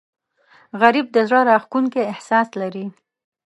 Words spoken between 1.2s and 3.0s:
زړه راښکونکی احساس لري